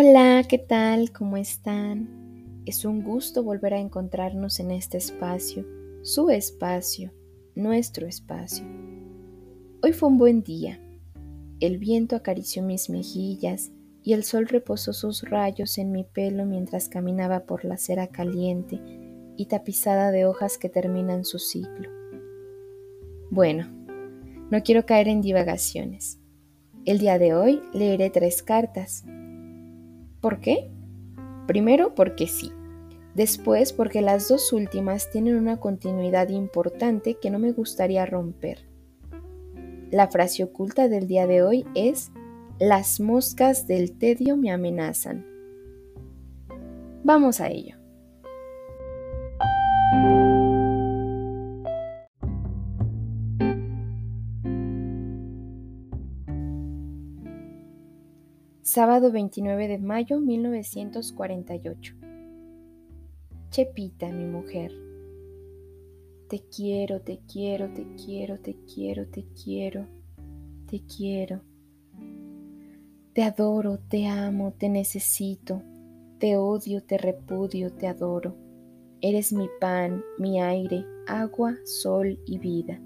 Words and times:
Hola, 0.00 0.44
¿qué 0.48 0.58
tal? 0.58 1.10
¿Cómo 1.10 1.36
están? 1.36 2.62
Es 2.66 2.84
un 2.84 3.02
gusto 3.02 3.42
volver 3.42 3.74
a 3.74 3.80
encontrarnos 3.80 4.60
en 4.60 4.70
este 4.70 4.96
espacio, 4.96 5.66
su 6.02 6.30
espacio, 6.30 7.12
nuestro 7.56 8.06
espacio. 8.06 8.64
Hoy 9.82 9.92
fue 9.92 10.08
un 10.08 10.16
buen 10.16 10.44
día. 10.44 10.80
El 11.58 11.78
viento 11.78 12.14
acarició 12.14 12.62
mis 12.62 12.88
mejillas 12.88 13.72
y 14.04 14.12
el 14.12 14.22
sol 14.22 14.46
reposó 14.46 14.92
sus 14.92 15.28
rayos 15.28 15.78
en 15.78 15.90
mi 15.90 16.04
pelo 16.04 16.46
mientras 16.46 16.88
caminaba 16.88 17.40
por 17.40 17.64
la 17.64 17.74
acera 17.74 18.06
caliente 18.06 18.80
y 19.36 19.46
tapizada 19.46 20.12
de 20.12 20.26
hojas 20.26 20.58
que 20.58 20.68
terminan 20.68 21.24
su 21.24 21.40
ciclo. 21.40 21.90
Bueno, 23.32 23.66
no 24.48 24.62
quiero 24.62 24.86
caer 24.86 25.08
en 25.08 25.22
divagaciones. 25.22 26.20
El 26.84 27.00
día 27.00 27.18
de 27.18 27.34
hoy 27.34 27.60
leeré 27.72 28.10
tres 28.10 28.44
cartas 28.44 29.04
¿Por 30.20 30.40
qué? 30.40 30.70
Primero 31.46 31.94
porque 31.94 32.26
sí. 32.26 32.52
Después 33.14 33.72
porque 33.72 34.02
las 34.02 34.28
dos 34.28 34.52
últimas 34.52 35.10
tienen 35.10 35.36
una 35.36 35.58
continuidad 35.58 36.28
importante 36.28 37.14
que 37.14 37.30
no 37.30 37.38
me 37.38 37.52
gustaría 37.52 38.06
romper. 38.06 38.68
La 39.90 40.08
frase 40.08 40.44
oculta 40.44 40.88
del 40.88 41.08
día 41.08 41.26
de 41.26 41.42
hoy 41.42 41.64
es 41.74 42.12
Las 42.60 43.00
moscas 43.00 43.66
del 43.66 43.96
tedio 43.96 44.36
me 44.36 44.52
amenazan. 44.52 45.26
Vamos 47.02 47.40
a 47.40 47.48
ello. 47.48 47.77
Sábado 58.78 59.10
29 59.10 59.66
de 59.66 59.78
mayo 59.78 60.20
1948. 60.20 61.96
Chepita, 63.50 64.08
mi 64.12 64.24
mujer. 64.24 64.72
Te 66.28 66.44
quiero, 66.44 67.00
te 67.00 67.18
quiero, 67.26 67.74
te 67.74 67.84
quiero, 67.96 68.38
te 68.38 68.54
quiero, 68.72 69.08
te 69.08 69.24
quiero, 69.34 69.88
te 70.68 70.84
quiero. 70.84 71.42
Te 73.14 73.24
adoro, 73.24 73.80
te 73.80 74.06
amo, 74.06 74.52
te 74.52 74.68
necesito. 74.68 75.60
Te 76.20 76.36
odio, 76.36 76.80
te 76.84 76.98
repudio, 76.98 77.72
te 77.72 77.88
adoro. 77.88 78.36
Eres 79.00 79.32
mi 79.32 79.48
pan, 79.60 80.04
mi 80.20 80.40
aire, 80.40 80.86
agua, 81.08 81.56
sol 81.64 82.20
y 82.26 82.38
vida. 82.38 82.80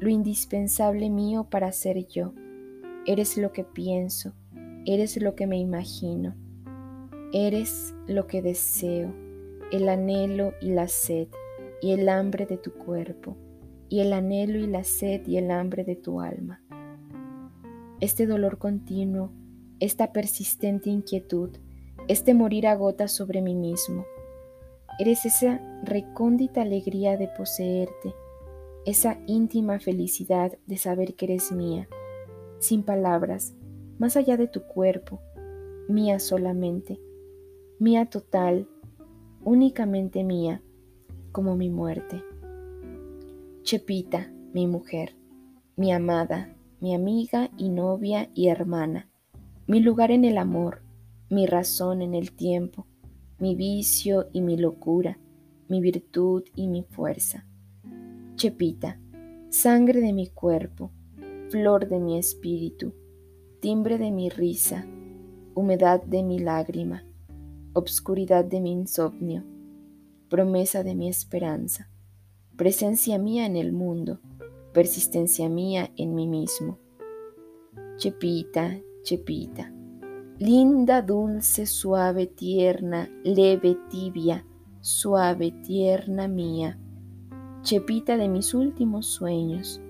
Lo 0.00 0.10
indispensable 0.10 1.08
mío 1.08 1.48
para 1.48 1.72
ser 1.72 2.06
yo. 2.08 2.34
Eres 3.06 3.38
lo 3.38 3.52
que 3.52 3.64
pienso 3.64 4.34
Eres 4.86 5.16
lo 5.16 5.34
que 5.34 5.46
me 5.46 5.56
imagino. 5.58 6.34
Eres 7.32 7.94
lo 8.06 8.26
que 8.26 8.42
deseo, 8.42 9.14
el 9.72 9.88
anhelo 9.88 10.52
y 10.60 10.72
la 10.72 10.88
sed 10.88 11.28
y 11.80 11.92
el 11.92 12.08
hambre 12.10 12.44
de 12.44 12.58
tu 12.58 12.72
cuerpo, 12.72 13.34
y 13.88 14.00
el 14.00 14.12
anhelo 14.12 14.58
y 14.58 14.66
la 14.66 14.84
sed 14.84 15.26
y 15.26 15.38
el 15.38 15.50
hambre 15.50 15.84
de 15.84 15.96
tu 15.96 16.20
alma. 16.20 16.62
Este 18.00 18.26
dolor 18.26 18.58
continuo, 18.58 19.32
esta 19.80 20.12
persistente 20.12 20.90
inquietud, 20.90 21.56
este 22.06 22.34
morir 22.34 22.66
agota 22.66 23.08
sobre 23.08 23.40
mí 23.40 23.54
mismo. 23.54 24.04
Eres 24.98 25.24
esa 25.24 25.62
recóndita 25.82 26.60
alegría 26.60 27.16
de 27.16 27.28
poseerte, 27.28 28.14
esa 28.84 29.18
íntima 29.26 29.80
felicidad 29.80 30.58
de 30.66 30.76
saber 30.76 31.14
que 31.14 31.24
eres 31.24 31.52
mía, 31.52 31.88
sin 32.58 32.82
palabras, 32.82 33.54
más 34.04 34.18
allá 34.18 34.36
de 34.36 34.48
tu 34.48 34.60
cuerpo, 34.60 35.22
mía 35.88 36.18
solamente, 36.18 37.00
mía 37.78 38.04
total, 38.04 38.68
únicamente 39.42 40.22
mía, 40.24 40.60
como 41.32 41.56
mi 41.56 41.70
muerte. 41.70 42.22
Chepita, 43.62 44.30
mi 44.52 44.66
mujer, 44.66 45.16
mi 45.76 45.90
amada, 45.90 46.54
mi 46.80 46.94
amiga 46.94 47.50
y 47.56 47.70
novia 47.70 48.28
y 48.34 48.48
hermana, 48.48 49.08
mi 49.66 49.80
lugar 49.80 50.10
en 50.10 50.26
el 50.26 50.36
amor, 50.36 50.82
mi 51.30 51.46
razón 51.46 52.02
en 52.02 52.12
el 52.12 52.32
tiempo, 52.32 52.86
mi 53.38 53.54
vicio 53.54 54.28
y 54.34 54.42
mi 54.42 54.58
locura, 54.58 55.18
mi 55.66 55.80
virtud 55.80 56.42
y 56.54 56.68
mi 56.68 56.82
fuerza. 56.82 57.46
Chepita, 58.34 59.00
sangre 59.48 60.02
de 60.02 60.12
mi 60.12 60.26
cuerpo, 60.28 60.90
flor 61.48 61.88
de 61.88 62.00
mi 62.00 62.18
espíritu, 62.18 62.92
timbre 63.64 63.96
de 63.96 64.10
mi 64.10 64.28
risa, 64.28 64.84
humedad 65.54 66.02
de 66.02 66.22
mi 66.22 66.38
lágrima, 66.38 67.02
obscuridad 67.72 68.44
de 68.44 68.60
mi 68.60 68.72
insomnio, 68.72 69.42
promesa 70.28 70.82
de 70.82 70.94
mi 70.94 71.08
esperanza, 71.08 71.88
presencia 72.58 73.18
mía 73.18 73.46
en 73.46 73.56
el 73.56 73.72
mundo, 73.72 74.20
persistencia 74.74 75.48
mía 75.48 75.90
en 75.96 76.14
mí 76.14 76.26
mismo. 76.26 76.78
Chepita, 77.96 78.82
Chepita, 79.02 79.72
linda, 80.38 81.00
dulce, 81.00 81.64
suave, 81.64 82.26
tierna, 82.26 83.08
leve, 83.24 83.78
tibia, 83.88 84.44
suave, 84.82 85.52
tierna 85.66 86.28
mía, 86.28 86.78
Chepita 87.62 88.18
de 88.18 88.28
mis 88.28 88.52
últimos 88.52 89.06
sueños, 89.06 89.80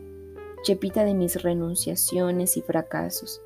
Chepita 0.63 1.05
de 1.05 1.15
mis 1.15 1.43
renunciaciones 1.43 2.57
y 2.57 2.63
fracasos, 2.63 3.43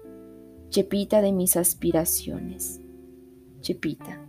Chepita 0.71 1.23
de 1.23 1.33
mis 1.33 1.57
aspiraciones. 1.57 2.83
Chepita. 3.63 4.23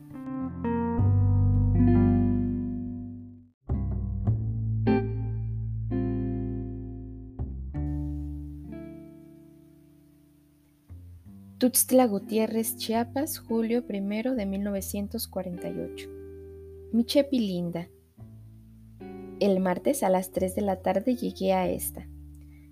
Tuxtla 11.58 12.08
Gutiérrez, 12.08 12.78
Chiapas, 12.78 13.38
julio 13.40 13.84
1 13.90 14.36
de 14.36 14.46
1948. 14.46 16.10
Mi 16.94 17.04
Chepi 17.04 17.40
linda. 17.40 17.90
El 19.42 19.60
martes 19.60 20.04
a 20.04 20.10
las 20.10 20.32
3 20.32 20.56
de 20.56 20.62
la 20.62 20.82
tarde 20.82 21.18
llegué 21.18 21.52
a 21.52 21.70
esta 21.70 22.09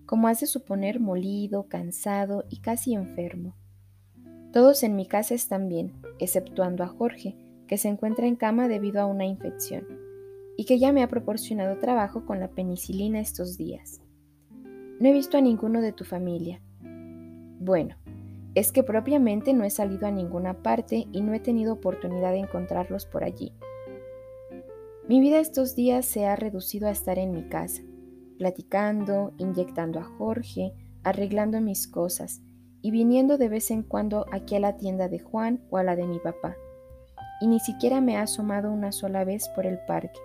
como 0.08 0.28
has 0.30 0.40
de 0.40 0.48
suponer 0.48 1.00
molido, 1.00 1.68
cansado 1.68 2.46
y 2.50 2.62
casi 2.62 2.96
enfermo. 2.96 3.56
Todos 4.54 4.82
en 4.84 4.96
mi 4.96 5.06
casa 5.06 5.36
están 5.36 5.68
bien, 5.68 5.94
exceptuando 6.18 6.84
a 6.84 6.88
Jorge, 6.88 7.36
que 7.68 7.78
se 7.78 7.90
encuentra 7.90 8.26
en 8.26 8.38
cama 8.38 8.70
debido 8.70 9.02
a 9.02 9.06
una 9.06 9.26
infección, 9.26 9.86
y 10.56 10.66
que 10.66 10.80
ya 10.80 10.94
me 10.94 11.04
ha 11.04 11.10
proporcionado 11.10 11.78
trabajo 11.78 12.26
con 12.26 12.40
la 12.40 12.48
penicilina 12.48 13.20
estos 13.20 13.58
días. 13.58 14.02
No 15.00 15.10
he 15.10 15.14
visto 15.14 15.38
a 15.38 15.42
ninguno 15.42 15.82
de 15.82 15.92
tu 15.92 16.06
familia. 16.06 16.62
Bueno, 17.60 17.98
es 18.56 18.72
que 18.72 18.84
propiamente 18.84 19.54
no 19.54 19.66
he 19.66 19.70
salido 19.70 20.08
a 20.08 20.12
ninguna 20.12 20.64
parte 20.64 21.06
y 21.12 21.22
no 21.22 21.34
he 21.34 21.40
tenido 21.42 21.74
oportunidad 21.74 22.32
de 22.32 22.40
encontrarlos 22.40 23.06
por 23.06 23.26
allí. 23.26 23.52
Mi 25.08 25.20
vida 25.20 25.40
estos 25.40 25.76
días 25.76 26.06
se 26.06 26.26
ha 26.26 26.36
reducido 26.36 26.88
a 26.88 26.92
estar 26.92 27.20
en 27.20 27.32
mi 27.32 27.44
casa, 27.44 27.84
platicando, 28.38 29.34
inyectando 29.38 30.00
a 30.00 30.04
Jorge, 30.04 30.74
arreglando 31.04 31.60
mis 31.62 31.88
cosas 31.88 32.42
y 32.82 32.92
viniendo 32.92 33.38
de 33.38 33.50
vez 33.50 33.72
en 33.72 33.84
cuando 33.84 34.26
aquí 34.32 34.56
a 34.56 34.60
la 34.60 34.78
tienda 34.78 35.10
de 35.10 35.20
Juan 35.20 35.62
o 35.70 35.78
a 35.78 35.84
la 35.84 35.96
de 35.96 36.06
mi 36.06 36.20
papá. 36.20 36.56
Y 37.42 37.48
ni 37.48 37.60
siquiera 37.60 38.02
me 38.02 38.18
ha 38.18 38.24
asomado 38.24 38.72
una 38.72 38.92
sola 38.92 39.24
vez 39.24 39.50
por 39.56 39.66
el 39.66 39.80
parque, 39.88 40.20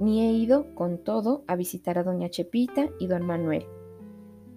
ni 0.00 0.22
he 0.22 0.32
ido, 0.32 0.74
con 0.74 0.98
todo, 0.98 1.44
a 1.46 1.56
visitar 1.56 1.98
a 1.98 2.04
doña 2.04 2.28
Chepita 2.28 2.88
y 3.00 3.06
don 3.06 3.26
Manuel, 3.26 3.66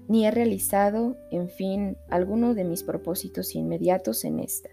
ni 0.07 0.25
he 0.25 0.31
realizado, 0.31 1.15
en 1.31 1.49
fin, 1.49 1.97
alguno 2.09 2.53
de 2.53 2.65
mis 2.65 2.83
propósitos 2.83 3.55
inmediatos 3.55 4.25
en 4.25 4.39
esta. 4.39 4.69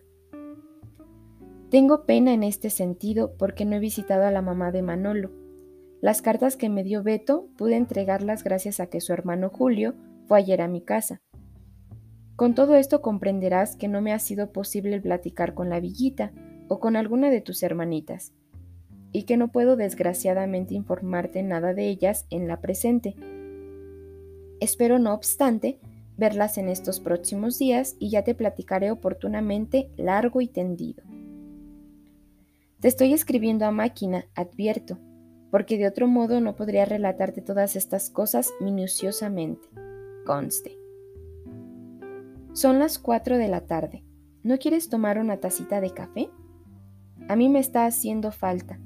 Tengo 1.71 2.07
pena 2.07 2.33
en 2.33 2.43
este 2.43 2.71
sentido 2.71 3.35
porque 3.39 3.65
no 3.65 3.77
he 3.77 3.79
visitado 3.79 4.25
a 4.25 4.31
la 4.31 4.43
mamá 4.43 4.73
de 4.73 4.83
Manolo, 4.83 5.31
las 6.01 6.23
cartas 6.23 6.57
que 6.57 6.69
me 6.69 6.85
dio 6.85 7.03
Beto 7.03 7.49
pude 7.57 7.77
entregarlas 7.77 8.45
gracias 8.45 8.79
a 8.79 8.87
que 8.87 9.01
su 9.01 9.13
hermano 9.13 9.51
Julio 9.51 9.95
fue 10.27 10.39
ayer 10.39 10.63
a 10.63 10.69
mi 10.69 10.81
casa. 10.81 11.21
Con 12.37 12.55
todo 12.55 12.77
esto 12.77 13.03
comprenderás 13.03 13.75
que 13.75 13.89
no 13.89 14.01
me 14.01 14.13
ha 14.13 14.21
sido 14.21 14.53
posible 14.53 15.01
platicar 15.01 15.55
con 15.55 15.71
la 15.71 15.81
villita 15.81 16.31
o 16.69 16.79
con 16.79 16.95
alguna 16.95 17.31
de 17.31 17.41
tus 17.41 17.65
hermanitas, 17.65 18.33
y 19.11 19.25
que 19.25 19.37
no 19.37 19.49
puedo 19.49 19.75
desgraciadamente 19.75 20.75
informarte 20.75 21.43
nada 21.43 21.75
de 21.75 21.89
ellas 21.89 22.27
en 22.31 22.47
la 22.47 22.61
presente. 22.61 23.17
Espero, 24.61 25.01
no 25.01 25.15
obstante, 25.15 25.81
verlas 26.17 26.59
en 26.59 26.69
estos 26.69 27.01
próximos 27.01 27.59
días 27.59 27.97
y 27.99 28.11
ya 28.11 28.23
te 28.23 28.35
platicaré 28.35 28.93
oportunamente 28.93 29.91
largo 29.97 30.41
y 30.41 30.47
tendido. 30.47 31.03
Te 32.81 32.87
estoy 32.87 33.15
escribiendo 33.15 33.65
a 33.67 33.73
máquina, 33.73 34.27
advierto, 34.37 34.99
porque 35.51 35.79
de 35.79 35.87
otro 35.87 36.07
modo 36.07 36.41
no 36.41 36.55
podría 36.55 36.85
relatarte 36.85 37.41
todas 37.41 37.77
estas 37.77 38.11
cosas 38.11 38.53
minuciosamente. 38.61 39.67
Conste. 40.27 40.79
Son 42.53 42.79
las 42.79 42.99
cuatro 42.99 43.39
de 43.39 43.49
la 43.49 43.63
tarde. 43.63 44.05
¿No 44.43 44.59
quieres 44.59 44.89
tomar 44.89 45.19
una 45.19 45.39
tacita 45.39 45.81
de 45.81 45.91
café? 45.91 46.31
A 47.29 47.37
mí 47.37 47.49
me 47.49 47.59
está 47.59 47.87
haciendo 47.87 48.33
falta. 48.33 48.79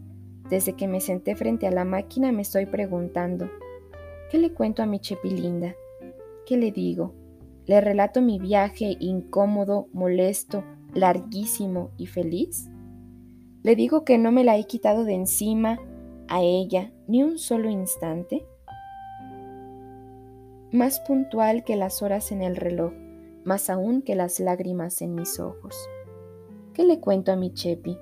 Desde 0.49 0.75
que 0.75 0.89
me 0.89 1.01
senté 1.01 1.37
frente 1.37 1.67
a 1.67 1.71
la 1.71 1.85
máquina 1.85 2.33
me 2.33 2.43
estoy 2.43 2.67
preguntando, 2.67 3.51
¿qué 4.31 4.39
le 4.39 4.53
cuento 4.53 4.83
a 4.83 4.87
mi 4.87 4.99
Chepilinda? 4.99 5.75
¿Qué 6.47 6.57
le 6.57 6.73
digo? 6.73 7.15
¿Le 7.67 7.81
relato 7.81 8.21
mi 8.21 8.39
viaje 8.39 8.97
incómodo, 8.99 9.89
molesto, 9.93 10.65
larguísimo 10.95 11.91
y 11.97 12.07
feliz? 12.07 12.69
¿Le 13.63 13.77
digo 13.77 14.05
que 14.05 14.19
no 14.19 14.33
me 14.33 14.45
la 14.45 14.59
he 14.59 14.67
quitado 14.67 15.05
de 15.05 15.15
encima 15.15 15.79
a 16.29 16.43
ella 16.43 16.93
ni 17.07 17.23
un 17.23 17.39
solo 17.39 17.69
instante? 17.71 18.47
Más 20.73 21.01
puntual 21.01 21.65
que 21.65 21.77
las 21.77 22.03
horas 22.03 22.33
en 22.33 22.43
el 22.43 22.57
reloj, 22.57 22.93
más 23.45 23.69
aún 23.71 24.03
que 24.03 24.15
las 24.15 24.41
lágrimas 24.41 25.03
en 25.03 25.15
mis 25.15 25.39
ojos. 25.39 25.77
¿Qué 26.75 26.85
le 26.85 27.01
cuento 27.01 27.33
a 27.33 27.37
mi 27.37 27.53
Chepi? 27.53 27.99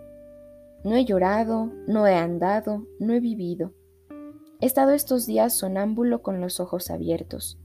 No 0.84 0.94
he 0.94 1.04
llorado, 1.04 1.70
no 1.86 2.06
he 2.06 2.14
andado, 2.14 2.86
no 2.98 3.12
he 3.12 3.20
vivido. 3.20 3.72
He 4.60 4.66
estado 4.66 4.92
estos 4.92 5.26
días 5.26 5.56
sonámbulo 5.56 6.22
con 6.22 6.40
los 6.40 6.60
ojos 6.60 6.90
abiertos, 6.90 7.58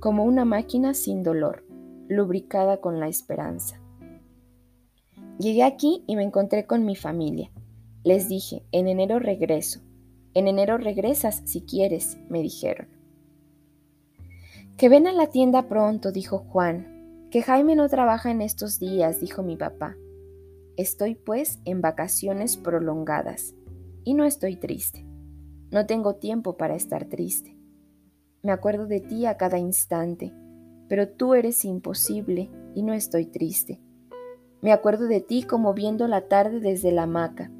como 0.00 0.24
una 0.24 0.44
máquina 0.44 0.94
sin 0.94 1.22
dolor, 1.22 1.64
lubricada 2.08 2.80
con 2.80 3.00
la 3.00 3.08
esperanza. 3.08 3.80
Llegué 5.38 5.62
aquí 5.62 6.02
y 6.06 6.16
me 6.16 6.24
encontré 6.24 6.66
con 6.66 6.84
mi 6.84 6.96
familia. 6.96 7.52
Les 8.02 8.28
dije, 8.28 8.64
en 8.72 8.88
enero 8.88 9.18
regreso. 9.18 9.80
En 10.34 10.48
enero 10.48 10.78
regresas 10.78 11.42
si 11.44 11.62
quieres, 11.62 12.18
me 12.28 12.42
dijeron. 12.42 12.88
Que 14.76 14.88
ven 14.88 15.06
a 15.06 15.12
la 15.12 15.28
tienda 15.28 15.68
pronto, 15.68 16.12
dijo 16.12 16.38
Juan. 16.38 17.26
Que 17.30 17.42
Jaime 17.42 17.74
no 17.74 17.88
trabaja 17.88 18.30
en 18.30 18.40
estos 18.40 18.78
días, 18.78 19.20
dijo 19.20 19.42
mi 19.42 19.56
papá. 19.56 19.96
Estoy 20.76 21.16
pues 21.16 21.58
en 21.64 21.80
vacaciones 21.80 22.56
prolongadas 22.56 23.54
y 24.04 24.14
no 24.14 24.24
estoy 24.24 24.56
triste. 24.56 25.04
No 25.70 25.84
tengo 25.86 26.14
tiempo 26.14 26.56
para 26.56 26.76
estar 26.76 27.06
triste. 27.06 27.58
Me 28.42 28.52
acuerdo 28.52 28.86
de 28.86 29.00
ti 29.00 29.26
a 29.26 29.36
cada 29.36 29.58
instante, 29.58 30.32
pero 30.88 31.08
tú 31.08 31.34
eres 31.34 31.64
imposible 31.64 32.48
y 32.74 32.82
no 32.82 32.94
estoy 32.94 33.26
triste. 33.26 33.82
Me 34.62 34.72
acuerdo 34.72 35.08
de 35.08 35.20
ti 35.20 35.42
como 35.42 35.74
viendo 35.74 36.06
la 36.06 36.28
tarde 36.28 36.60
desde 36.60 36.92
la 36.92 37.02
hamaca, 37.02 37.50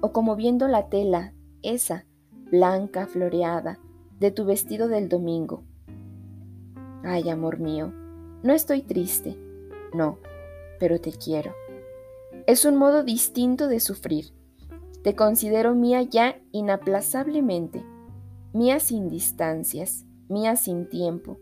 o 0.00 0.12
como 0.12 0.36
viendo 0.36 0.68
la 0.68 0.88
tela, 0.88 1.32
esa, 1.74 2.04
blanca, 2.50 3.06
floreada, 3.06 3.78
de 4.18 4.30
tu 4.30 4.44
vestido 4.44 4.88
del 4.88 5.08
domingo. 5.08 5.62
Ay, 7.04 7.30
amor 7.30 7.58
mío, 7.58 7.92
no 8.42 8.52
estoy 8.52 8.82
triste, 8.82 9.36
no, 9.94 10.18
pero 10.78 11.00
te 11.00 11.12
quiero. 11.12 11.54
Es 12.46 12.64
un 12.64 12.76
modo 12.76 13.02
distinto 13.02 13.68
de 13.68 13.80
sufrir. 13.80 14.32
Te 15.02 15.14
considero 15.14 15.74
mía 15.74 16.02
ya 16.02 16.40
inaplazablemente, 16.50 17.84
mía 18.52 18.80
sin 18.80 19.08
distancias, 19.08 20.04
mía 20.28 20.56
sin 20.56 20.88
tiempo. 20.88 21.38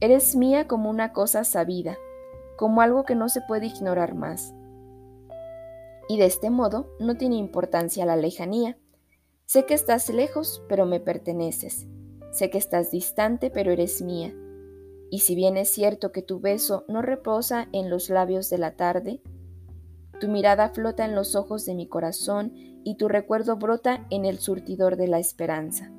Eres 0.00 0.36
mía 0.36 0.66
como 0.66 0.90
una 0.90 1.12
cosa 1.12 1.44
sabida, 1.44 1.96
como 2.56 2.80
algo 2.80 3.04
que 3.04 3.14
no 3.14 3.28
se 3.28 3.40
puede 3.40 3.66
ignorar 3.66 4.14
más. 4.14 4.54
Y 6.08 6.18
de 6.18 6.26
este 6.26 6.50
modo 6.50 6.88
no 7.00 7.16
tiene 7.16 7.36
importancia 7.36 8.04
la 8.06 8.16
lejanía. 8.16 8.76
Sé 9.46 9.66
que 9.66 9.74
estás 9.74 10.08
lejos, 10.08 10.62
pero 10.68 10.86
me 10.86 11.00
perteneces. 11.00 11.86
Sé 12.32 12.50
que 12.50 12.58
estás 12.58 12.90
distante, 12.90 13.50
pero 13.50 13.70
eres 13.70 14.02
mía. 14.02 14.34
Y 15.10 15.20
si 15.20 15.34
bien 15.34 15.56
es 15.56 15.68
cierto 15.68 16.12
que 16.12 16.22
tu 16.22 16.40
beso 16.40 16.84
no 16.88 17.02
reposa 17.02 17.68
en 17.72 17.90
los 17.90 18.08
labios 18.08 18.50
de 18.50 18.58
la 18.58 18.74
tarde, 18.74 19.22
tu 20.18 20.28
mirada 20.28 20.70
flota 20.70 21.04
en 21.04 21.14
los 21.14 21.36
ojos 21.36 21.66
de 21.66 21.74
mi 21.74 21.86
corazón 21.86 22.52
y 22.54 22.96
tu 22.96 23.08
recuerdo 23.08 23.56
brota 23.56 24.06
en 24.10 24.24
el 24.24 24.38
surtidor 24.38 24.96
de 24.96 25.08
la 25.08 25.18
esperanza. 25.18 25.92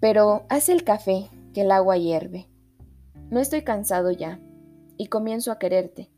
Pero 0.00 0.44
haz 0.48 0.68
el 0.68 0.84
café, 0.84 1.30
que 1.52 1.62
el 1.62 1.70
agua 1.70 1.96
hierve. 1.96 2.48
No 3.30 3.40
estoy 3.40 3.62
cansado 3.62 4.10
ya, 4.10 4.40
y 4.96 5.06
comienzo 5.06 5.52
a 5.52 5.58
quererte. 5.58 6.10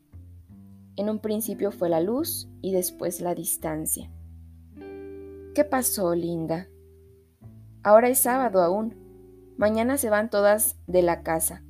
En 0.95 1.09
un 1.09 1.19
principio 1.19 1.71
fue 1.71 1.89
la 1.89 2.01
luz 2.01 2.49
y 2.61 2.71
después 2.71 3.21
la 3.21 3.35
distancia. 3.35 4.11
¿Qué 5.57 5.65
pasó, 5.65 6.13
linda? 6.13 6.67
Ahora 7.81 8.09
es 8.09 8.19
sábado 8.19 8.61
aún. 8.61 8.93
Mañana 9.57 9.97
se 9.97 10.11
van 10.11 10.29
todas 10.29 10.75
de 10.85 11.01
la 11.01 11.23
casa. 11.23 11.63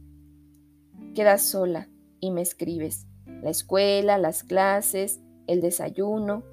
Quedas 1.15 1.43
sola 1.43 1.87
y 2.19 2.31
me 2.31 2.41
escribes 2.41 3.07
la 3.25 3.49
escuela, 3.49 4.17
las 4.17 4.43
clases, 4.43 5.21
el 5.47 5.61
desayuno. 5.61 6.43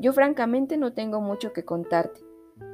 Yo 0.00 0.12
francamente 0.12 0.76
no 0.76 0.92
tengo 0.92 1.20
mucho 1.20 1.52
que 1.52 1.64
contarte. 1.64 2.20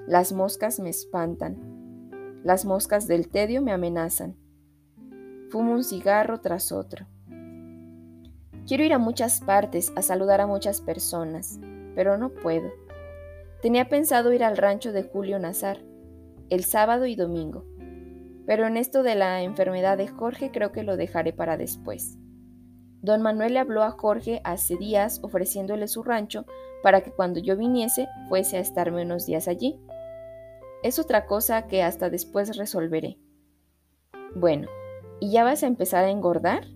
Las 0.07 0.33
moscas 0.33 0.81
me 0.81 0.89
espantan. 0.89 2.41
Las 2.45 2.65
moscas 2.65 3.09
del 3.09 3.29
tedio 3.29 3.61
me 3.61 3.73
amenazan. 3.73 4.39
Fumo 5.51 5.73
un 5.73 5.85
cigarro 5.85 6.41
tras 6.41 6.73
otro. 6.73 7.07
Quiero 8.67 8.85
ir 8.85 8.95
a 8.95 8.99
muchas 8.99 9.43
partes 9.43 9.93
a 9.97 10.01
saludar 10.01 10.41
a 10.41 10.47
muchas 10.47 10.81
personas, 10.81 11.61
pero 11.95 12.17
no 12.17 12.31
puedo. 12.31 12.88
Tenía 13.61 13.89
pensado 13.89 14.33
ir 14.33 14.45
al 14.45 14.57
rancho 14.57 14.93
de 14.93 15.03
Julio 15.03 15.39
Nazar, 15.41 15.79
el 16.49 16.65
sábado 16.65 17.07
y 17.07 17.17
domingo, 17.17 17.65
pero 18.47 18.67
en 18.67 18.77
esto 18.77 19.03
de 19.03 19.17
la 19.17 19.43
enfermedad 19.43 19.99
de 19.99 20.07
Jorge 20.07 20.53
creo 20.53 20.71
que 20.71 20.85
lo 20.85 20.97
dejaré 20.97 21.33
para 21.33 21.57
después. 21.57 22.19
Don 23.03 23.21
Manuel 23.21 23.55
le 23.55 23.59
habló 23.59 23.83
a 23.83 23.91
Jorge 23.91 24.41
hace 24.45 24.77
días 24.77 25.21
ofreciéndole 25.23 25.89
su 25.89 26.05
rancho 26.05 26.47
para 26.85 27.01
que 27.01 27.11
cuando 27.11 27.41
yo 27.41 27.57
viniese 27.57 28.07
fuese 28.29 28.59
a 28.59 28.61
estarme 28.61 29.03
unos 29.03 29.27
días 29.27 29.49
allí. 29.49 29.81
Es 30.85 31.01
otra 31.01 31.27
cosa 31.27 31.67
que 31.67 31.83
hasta 31.83 32.11
después 32.11 32.57
resolveré. 32.57 33.19
Bueno, 34.37 34.69
¿y 35.19 35.33
ya 35.33 35.43
vas 35.43 35.65
a 35.65 35.67
empezar 35.67 36.05
a 36.05 36.11
engordar? 36.11 36.69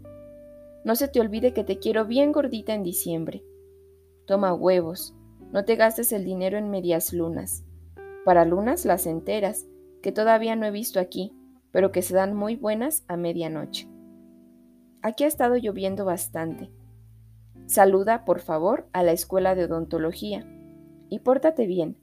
No 0.84 0.96
se 0.96 1.06
te 1.06 1.20
olvide 1.20 1.52
que 1.52 1.62
te 1.62 1.78
quiero 1.78 2.06
bien 2.06 2.32
gordita 2.32 2.74
en 2.74 2.82
diciembre. 2.82 3.44
Toma 4.26 4.52
huevos, 4.52 5.14
no 5.52 5.64
te 5.64 5.76
gastes 5.76 6.12
el 6.12 6.24
dinero 6.24 6.56
en 6.58 6.70
medias 6.70 7.12
lunas. 7.12 7.64
Para 8.24 8.44
lunas 8.44 8.84
las 8.84 9.06
enteras, 9.06 9.66
que 10.02 10.10
todavía 10.10 10.56
no 10.56 10.66
he 10.66 10.70
visto 10.70 10.98
aquí, 10.98 11.36
pero 11.70 11.92
que 11.92 12.02
se 12.02 12.14
dan 12.14 12.34
muy 12.34 12.56
buenas 12.56 13.04
a 13.06 13.16
medianoche. 13.16 13.88
Aquí 15.02 15.24
ha 15.24 15.26
estado 15.26 15.56
lloviendo 15.56 16.04
bastante. 16.04 16.70
Saluda, 17.66 18.24
por 18.24 18.40
favor, 18.40 18.88
a 18.92 19.02
la 19.02 19.12
escuela 19.12 19.54
de 19.54 19.64
odontología. 19.64 20.46
Y 21.08 21.20
pórtate 21.20 21.66
bien. 21.66 21.98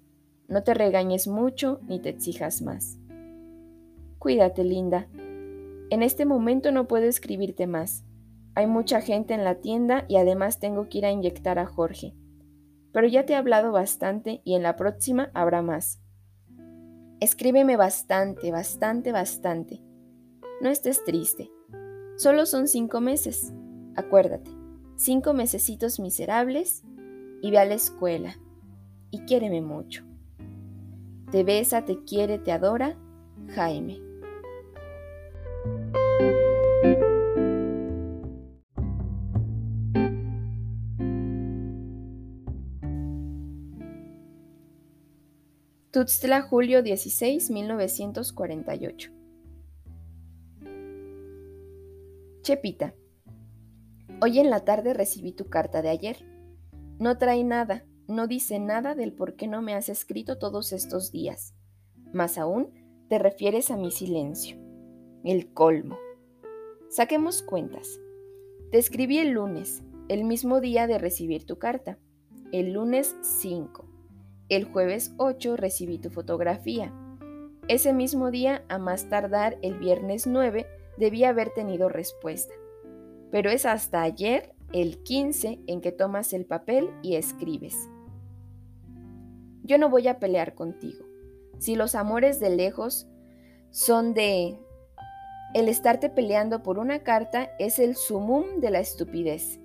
No 0.48 0.64
te 0.64 0.74
regañes 0.74 1.28
mucho 1.28 1.80
ni 1.88 2.00
te 2.00 2.10
exijas 2.10 2.62
más. 2.62 2.98
Cuídate, 4.20 4.64
linda. 4.64 5.08
En 5.90 6.04
este 6.04 6.26
momento 6.26 6.72
no 6.72 6.88
puedo 6.88 7.06
escribirte 7.06 7.68
más. 7.68 8.04
Hay 8.54 8.68
mucha 8.68 9.02
gente 9.02 9.34
en 9.34 9.44
la 9.44 9.56
tienda 9.56 10.06
y 10.08 10.18
además 10.18 10.60
tengo 10.60 10.90
que 10.90 11.00
ir 11.00 11.06
a 11.06 11.12
inyectar 11.12 11.58
a 11.58 11.66
Jorge. 11.66 12.14
Pero 12.92 13.08
ya 13.08 13.26
te 13.26 13.34
he 13.34 13.36
hablado 13.36 13.72
bastante 13.72 14.42
y 14.44 14.56
en 14.56 14.64
la 14.64 14.76
próxima 14.76 15.32
habrá 15.34 15.62
más. 15.62 16.00
Escríbeme 17.20 17.76
bastante, 17.76 18.52
bastante, 18.52 19.12
bastante. 19.12 19.82
No 20.62 20.70
estés 20.70 21.04
triste. 21.04 21.52
Solo 22.18 22.46
son 22.46 22.68
cinco 22.68 23.02
meses. 23.02 23.54
Acuérdate, 23.96 24.52
cinco 24.96 25.34
mesecitos 25.34 26.00
miserables 26.00 26.84
y 27.42 27.52
ve 27.52 27.60
a 27.60 27.66
la 27.66 27.76
escuela. 27.76 28.38
Y 29.12 29.20
quiéreme 29.26 29.62
mucho. 29.62 30.06
Te 31.32 31.44
besa, 31.44 31.86
te 31.86 32.04
quiere, 32.04 32.40
te 32.40 32.52
adora, 32.52 32.98
Jaime. 33.50 34.09
Tuxtla, 46.00 46.42
julio 46.42 46.82
16, 46.82 47.52
1948. 47.52 49.12
Chepita, 52.42 52.96
hoy 54.22 54.40
en 54.40 54.50
la 54.50 54.62
tarde 54.64 54.94
recibí 54.94 55.34
tu 55.34 55.50
carta 55.50 55.82
de 55.82 55.90
ayer. 55.90 56.26
No 57.00 57.18
trae 57.18 57.44
nada, 57.44 57.86
no 58.08 58.28
dice 58.28 58.60
nada 58.60 58.96
del 58.96 59.12
por 59.12 59.36
qué 59.36 59.50
no 59.50 59.62
me 59.62 59.74
has 59.74 59.90
escrito 59.90 60.38
todos 60.38 60.72
estos 60.72 61.12
días. 61.12 61.54
Más 62.14 62.38
aún, 62.38 62.72
te 63.10 63.20
refieres 63.20 63.70
a 63.70 63.76
mi 63.76 63.92
silencio. 63.92 64.56
El 65.26 65.52
colmo. 65.52 65.98
Saquemos 66.90 67.42
cuentas. 67.42 68.00
Te 68.72 68.78
escribí 68.78 69.18
el 69.18 69.32
lunes, 69.32 69.84
el 70.08 70.24
mismo 70.24 70.62
día 70.62 70.88
de 70.88 70.98
recibir 70.98 71.46
tu 71.46 71.58
carta. 71.58 72.00
El 72.54 72.72
lunes 72.72 73.18
5. 73.22 73.89
El 74.50 74.66
jueves 74.66 75.14
8 75.18 75.58
recibí 75.58 76.00
tu 76.00 76.10
fotografía. 76.10 76.92
Ese 77.68 77.94
mismo 77.94 78.32
día, 78.32 78.66
a 78.68 78.80
más 78.80 79.08
tardar 79.08 79.60
el 79.62 79.78
viernes 79.78 80.26
9, 80.26 80.66
debía 80.98 81.30
haber 81.30 81.52
tenido 81.52 81.88
respuesta. 81.88 82.54
pero 83.32 83.52
es 83.52 83.68
hasta 83.68 84.02
ayer, 84.02 84.56
el 84.74 85.04
15, 85.04 85.60
en 85.68 85.82
que 85.82 85.92
tomas 85.92 86.34
el 86.34 86.48
papel 86.48 86.90
y 87.04 87.16
escribes. 87.16 87.76
Yo 89.64 89.78
no 89.78 89.88
voy 89.88 90.08
a 90.08 90.18
pelear 90.18 90.56
contigo. 90.56 91.06
Si 91.60 91.76
los 91.76 91.94
amores 91.94 92.40
de 92.40 92.50
lejos 92.50 93.08
son 93.70 94.16
de... 94.16 94.58
El 95.54 95.70
estarte 95.70 96.10
peleando 96.10 96.64
por 96.64 96.80
una 96.80 97.04
carta 97.04 97.52
es 97.60 97.78
el 97.78 97.96
sumum 97.96 98.60
de 98.62 98.72
la 98.72 98.80
estupidez. 98.80 99.60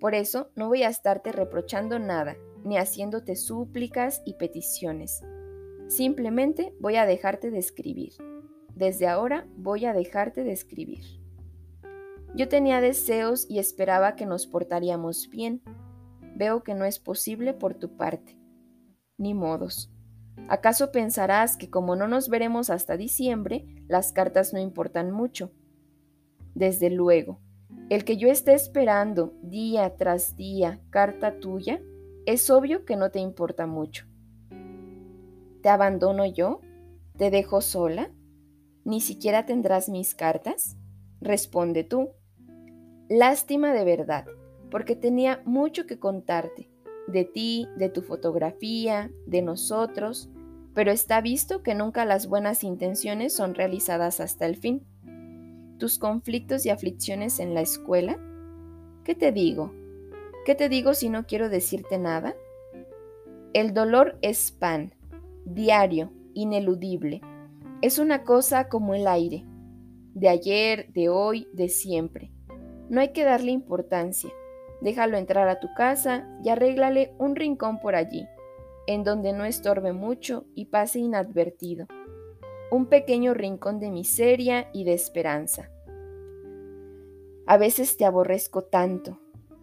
Por 0.00 0.16
eso 0.16 0.50
no 0.56 0.66
voy 0.66 0.82
a 0.82 0.88
estarte 0.88 1.30
reprochando 1.30 2.00
nada, 2.00 2.36
ni 2.66 2.78
haciéndote 2.78 3.36
súplicas 3.36 4.22
y 4.24 4.34
peticiones. 4.34 5.22
Simplemente 5.86 6.74
voy 6.80 6.96
a 6.96 7.06
dejarte 7.06 7.50
de 7.50 7.58
escribir. 7.58 8.14
Desde 8.74 9.06
ahora 9.06 9.46
voy 9.56 9.86
a 9.86 9.92
dejarte 9.92 10.42
de 10.42 10.52
escribir. 10.52 11.04
Yo 12.34 12.48
tenía 12.48 12.80
deseos 12.80 13.46
y 13.48 13.60
esperaba 13.60 14.16
que 14.16 14.26
nos 14.26 14.46
portaríamos 14.46 15.30
bien. 15.30 15.62
Veo 16.34 16.64
que 16.64 16.74
no 16.74 16.84
es 16.84 16.98
posible 16.98 17.54
por 17.54 17.74
tu 17.74 17.96
parte. 17.96 18.36
Ni 19.16 19.32
modos. 19.32 19.90
¿Acaso 20.48 20.90
pensarás 20.90 21.56
que 21.56 21.70
como 21.70 21.96
no 21.96 22.08
nos 22.08 22.28
veremos 22.28 22.68
hasta 22.68 22.96
diciembre, 22.96 23.64
las 23.88 24.12
cartas 24.12 24.52
no 24.52 24.58
importan 24.58 25.12
mucho? 25.12 25.52
Desde 26.54 26.90
luego, 26.90 27.40
el 27.90 28.04
que 28.04 28.16
yo 28.16 28.28
esté 28.28 28.54
esperando 28.54 29.34
día 29.42 29.96
tras 29.96 30.36
día 30.36 30.80
carta 30.90 31.38
tuya, 31.38 31.80
es 32.26 32.50
obvio 32.50 32.84
que 32.84 32.96
no 32.96 33.10
te 33.10 33.20
importa 33.20 33.66
mucho. 33.66 34.06
¿Te 35.62 35.68
abandono 35.68 36.26
yo? 36.26 36.60
¿Te 37.16 37.30
dejo 37.30 37.60
sola? 37.60 38.10
¿Ni 38.84 39.00
siquiera 39.00 39.46
tendrás 39.46 39.88
mis 39.88 40.14
cartas? 40.14 40.76
Responde 41.20 41.84
tú. 41.84 42.10
Lástima 43.08 43.72
de 43.72 43.84
verdad, 43.84 44.26
porque 44.70 44.96
tenía 44.96 45.40
mucho 45.44 45.86
que 45.86 45.98
contarte, 45.98 46.68
de 47.06 47.24
ti, 47.24 47.68
de 47.76 47.88
tu 47.88 48.02
fotografía, 48.02 49.10
de 49.26 49.42
nosotros, 49.42 50.28
pero 50.74 50.90
está 50.90 51.20
visto 51.20 51.62
que 51.62 51.74
nunca 51.74 52.04
las 52.04 52.26
buenas 52.26 52.64
intenciones 52.64 53.32
son 53.32 53.54
realizadas 53.54 54.20
hasta 54.20 54.46
el 54.46 54.56
fin. 54.56 54.84
¿Tus 55.78 55.98
conflictos 55.98 56.66
y 56.66 56.70
aflicciones 56.70 57.38
en 57.38 57.54
la 57.54 57.60
escuela? 57.60 58.18
¿Qué 59.04 59.14
te 59.14 59.30
digo? 59.30 59.72
¿Qué 60.46 60.54
te 60.54 60.68
digo 60.68 60.94
si 60.94 61.08
no 61.08 61.26
quiero 61.26 61.48
decirte 61.48 61.98
nada? 61.98 62.36
El 63.52 63.74
dolor 63.74 64.16
es 64.22 64.52
pan, 64.52 64.94
diario, 65.44 66.12
ineludible. 66.34 67.20
Es 67.82 67.98
una 67.98 68.22
cosa 68.22 68.68
como 68.68 68.94
el 68.94 69.08
aire, 69.08 69.44
de 70.14 70.28
ayer, 70.28 70.92
de 70.92 71.08
hoy, 71.08 71.48
de 71.52 71.68
siempre. 71.68 72.30
No 72.88 73.00
hay 73.00 73.08
que 73.08 73.24
darle 73.24 73.50
importancia. 73.50 74.30
Déjalo 74.80 75.16
entrar 75.16 75.48
a 75.48 75.58
tu 75.58 75.66
casa 75.74 76.28
y 76.44 76.48
arréglale 76.50 77.12
un 77.18 77.34
rincón 77.34 77.80
por 77.80 77.96
allí, 77.96 78.28
en 78.86 79.02
donde 79.02 79.32
no 79.32 79.44
estorbe 79.44 79.92
mucho 79.92 80.44
y 80.54 80.66
pase 80.66 81.00
inadvertido. 81.00 81.88
Un 82.70 82.86
pequeño 82.86 83.34
rincón 83.34 83.80
de 83.80 83.90
miseria 83.90 84.70
y 84.72 84.84
de 84.84 84.92
esperanza. 84.92 85.72
A 87.48 87.56
veces 87.56 87.96
te 87.96 88.04
aborrezco 88.04 88.62
tanto, 88.62 89.18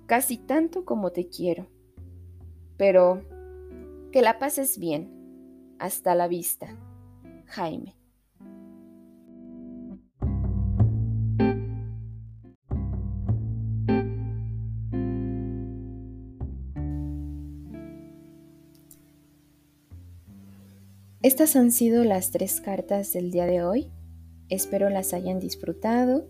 casi 0.06 0.38
tanto 0.38 0.86
como 0.86 1.12
te 1.12 1.28
quiero. 1.28 1.70
Pero 2.78 3.24
que 4.12 4.22
la 4.22 4.40
pases 4.40 4.78
bien. 4.78 5.76
Hasta 5.80 6.16
la 6.16 6.28
vista. 6.28 6.78
Jaime. 7.48 7.96
Estas 21.24 21.56
han 21.56 21.72
sido 21.72 22.04
las 22.04 22.32
tres 22.32 22.60
cartas 22.60 23.14
del 23.14 23.32
día 23.32 23.46
de 23.46 23.64
hoy. 23.64 23.92
Espero 24.50 24.90
las 24.90 25.14
hayan 25.14 25.40
disfrutado. 25.40 26.28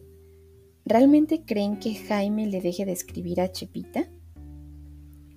¿Realmente 0.86 1.46
creen 1.46 1.80
que 1.80 1.96
Jaime 1.96 2.46
le 2.48 2.60
deje 2.60 2.86
de 2.86 2.92
escribir 2.92 3.40
a 3.40 3.50
Chepita? 3.50 4.10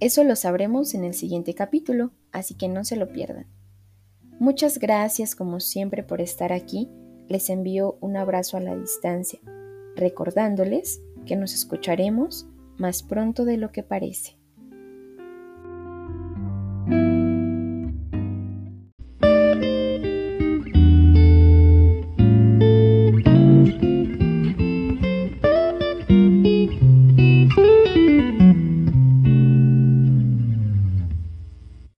Eso 0.00 0.24
lo 0.24 0.34
sabremos 0.34 0.92
en 0.94 1.04
el 1.04 1.14
siguiente 1.14 1.54
capítulo, 1.54 2.10
así 2.32 2.54
que 2.56 2.68
no 2.68 2.84
se 2.84 2.96
lo 2.96 3.12
pierdan. 3.12 3.46
Muchas 4.40 4.78
gracias 4.78 5.36
como 5.36 5.60
siempre 5.60 6.02
por 6.02 6.20
estar 6.20 6.52
aquí. 6.52 6.90
Les 7.28 7.48
envío 7.48 7.96
un 8.00 8.16
abrazo 8.16 8.56
a 8.56 8.60
la 8.60 8.76
distancia, 8.76 9.38
recordándoles 9.94 11.00
que 11.26 11.36
nos 11.36 11.54
escucharemos 11.54 12.46
más 12.76 13.04
pronto 13.04 13.44
de 13.44 13.56
lo 13.56 13.70
que 13.70 13.84
parece. 13.84 14.36